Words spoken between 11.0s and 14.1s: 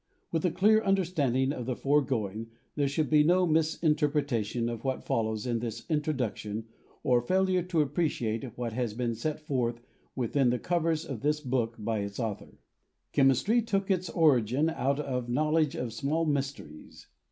of this book by its author. Chemistry took its